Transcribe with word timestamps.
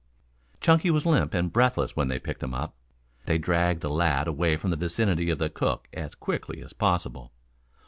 Chunky 0.61 0.89
was 0.89 1.05
limp 1.05 1.35
and 1.35 1.53
breathless 1.53 1.95
when 1.95 2.07
they 2.07 2.17
picked 2.17 2.41
him 2.41 2.55
up. 2.55 2.73
They 3.27 3.37
dragged 3.37 3.81
the 3.81 3.89
lad 3.91 4.27
away 4.27 4.57
from 4.57 4.71
the 4.71 4.75
vicinity 4.75 5.29
of 5.29 5.37
the 5.37 5.51
cook 5.51 5.87
as 5.93 6.15
quickly 6.15 6.63
as 6.63 6.73
possible. 6.73 7.31